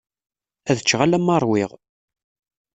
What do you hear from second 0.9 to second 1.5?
alamma